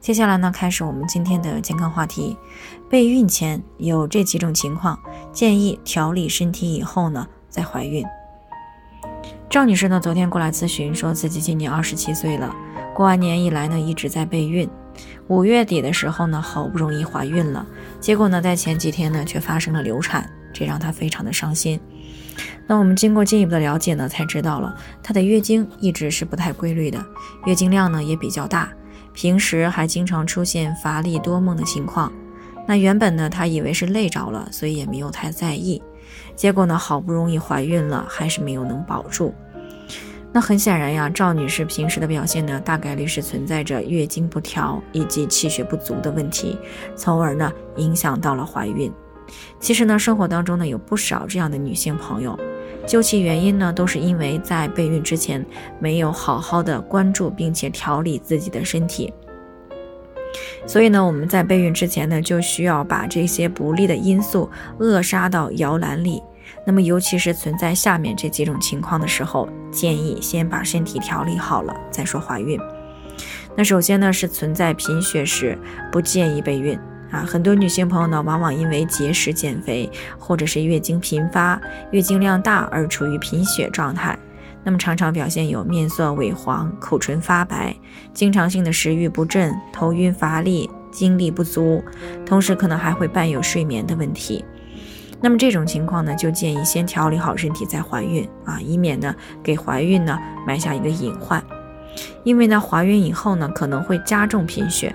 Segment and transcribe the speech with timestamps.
[0.00, 2.36] 接下来呢，开始我们今天的健康话题。
[2.88, 4.98] 备孕前有这几种情况，
[5.32, 8.04] 建议调理身体以后呢再怀孕。
[9.50, 12.54] 赵女士呢，昨天过来咨询，说自己今年二十七岁了，
[12.94, 14.68] 过完年以来呢一直在备孕，
[15.26, 17.66] 五月底的时候呢好不容易怀孕了，
[18.00, 21.80] 结果呢在前几天呢却发生了流产，这让她非常的伤心。
[22.66, 27.04] 那我们经过进一步的了解呢，才知道了她的月经一直是不太规律的，
[27.46, 28.70] 月经量呢也比较大。
[29.18, 32.12] 平时还经常出现乏力多梦的情况，
[32.68, 35.82] 那原本呢，她以为是累着了，所以也没有太在意。
[36.36, 39.34] 结果呢，好不容易怀孕了，还是没有能保住。
[40.32, 46.56] 那很显然呀，赵女士平时的表现呢，大概率是存在着月经不调以及气血不足的问题，
[46.94, 48.88] 从而呢影响到了怀孕。
[49.58, 52.38] 其实呢，生活当中呢有不少这样的女性朋友。
[52.86, 55.44] 究其原因呢，都是因为在备孕之前
[55.78, 59.12] 没有好好的关注并且调理自己的身体，
[60.66, 66.22] 所以呢，我们在备孕之前呢，就需要把这些不利的因素扼杀到摇篮里。
[66.64, 72.58] 那么，尤其是存在下面这几种情况的时候，建议先把身体调理好了再说怀孕。
[73.54, 75.58] 那首先呢，是存在贫血时，
[75.92, 76.78] 不建议备孕。
[77.10, 84.18] 啊，很多女性朋友呢，往往因为节食减肥，或者是月经频发、月经量大而处于贫血状态。
[84.64, 87.74] 那么常常表现有面色萎黄、口唇发白、
[88.12, 91.82] 经常性的食欲不振、头晕乏力、精力不足，
[92.26, 94.44] 同时可能还会伴有睡眠的问题。
[95.20, 101.42] 那么这种情况呢，就建议先调理好身体再怀孕啊，以免呢给怀孕呢埋下一个隐患。
[102.22, 104.94] 因为呢怀孕以后呢可能会加重贫血。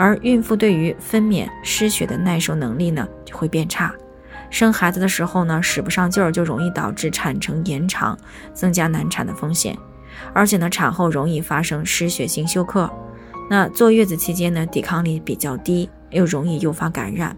[0.00, 3.94] 而孕妇对于分娩失血的耐受能力呢就会变差，
[4.48, 8.18] 生孩子的时候呢使不上劲儿，就容易导致产程延长，
[8.54, 9.76] 增加难产的风险。
[10.32, 12.90] 而且呢产后容易发生失血性休克，
[13.50, 17.36] 那坐月子期间呢抵抗力比较低，又容易诱发感染。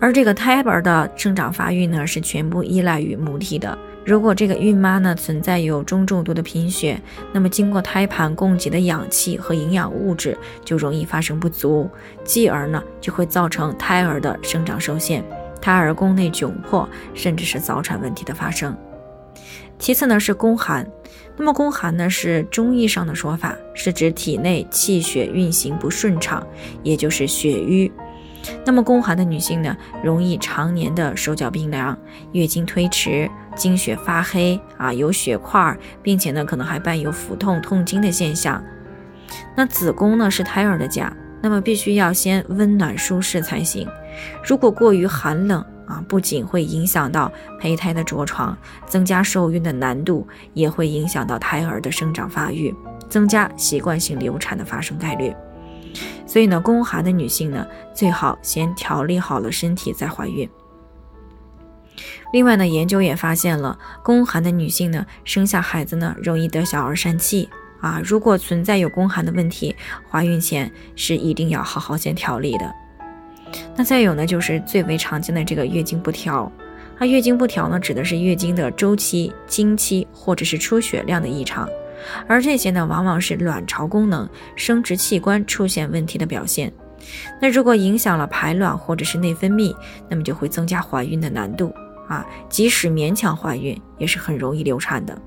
[0.00, 3.78] 而这个胎儿的生长发育呢是全部依赖于母体的。
[4.04, 7.00] 如果这个孕妈呢存在有中重度的贫血，
[7.32, 11.88] 那么经过胎盘供给的氧气和营养物质就容易发生不足，
[12.24, 15.22] 继而呢就会造成胎儿的生长受限，
[15.60, 18.76] 胎儿宫内窘迫，甚至是早产问题的发生。
[19.78, 20.86] 其次呢是宫寒，
[21.36, 26.46] 那么宫寒呢是中医上的说法，是指体内气血运行不顺畅，
[26.82, 27.90] 也就是血瘀。
[28.64, 31.96] 那么宫寒的女性呢，容易常年的手脚冰凉，
[32.32, 38.62] 月经推迟，经血发黑啊，有血块，并且呢，可能还伴有腹痛、痛经的现象。
[39.54, 43.88] 那子宫呢是胎儿的家，那么必须要先温暖舒适才行。
[44.44, 47.30] 如果过于寒冷啊，不仅会影响到
[47.60, 52.74] 胚胎的着床，增加受孕的难度，也会影响到胎儿的生长发育，
[53.08, 55.34] 增加习惯性流产的发生概率。
[56.26, 60.48] 所以呢，宫寒的女性呢，最好先调理好了身体再怀孕。
[62.32, 67.48] 另外呢，研究也发现了，宫寒的女性呢，生下孩子呢，容易得小儿疝气
[67.80, 68.00] 啊。
[68.04, 69.74] 如果存在有宫寒的问题，
[70.08, 72.72] 怀孕前是一定要好好先调理的。
[73.76, 76.50] 那再有呢，就是最为常见的这个月经不调。
[76.98, 81.68] 那月经不调呢，指的是月经的周期、经期或者是出血量的异常。
[82.26, 86.72] 而这些呢，往往是卵巢功能、生殖器官出现问题的表现。
[87.40, 89.74] 那如果影响了排卵或者是内分泌，
[90.08, 91.74] 那么就会增加怀孕的难度
[92.08, 92.26] 啊。
[92.48, 95.18] 即使勉强怀孕，也是很容易流产的。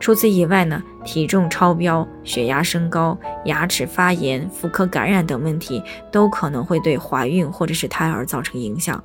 [0.00, 9.02] 除此以外呢，体重超标、血压升高、牙齿发炎、妇科感染等问题，都可能会对怀孕或者是胎儿造成影响。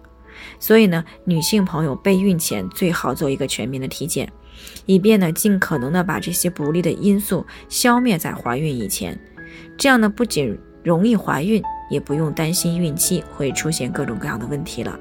[0.59, 4.31] 所以呢，女性朋友备孕前最好做一个全面的体检。
[4.85, 9.20] 以便呢，尽可能的把这些不利的因素消灭在怀孕以前，
[9.78, 15.00] 这样呢，不仅容易怀孕，也不用担心孕期会出现各种各样的问题了。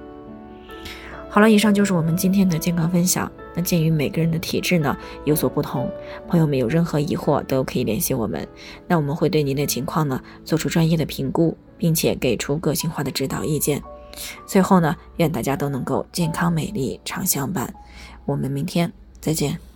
[1.28, 3.31] 好了，以上就是我们今天的健康分享。
[3.54, 5.90] 那鉴于每个人的体质呢有所不同，
[6.28, 8.46] 朋友们有任何疑惑都可以联系我们，
[8.87, 13.82] 那我们会对您的情况呢做出专业的评估，并且给出个性化的指导意见。
[14.46, 17.75] 最后呢，愿大家都能够健康美丽常相伴。
[18.26, 18.93] 我们明天。
[19.22, 19.71] 再见。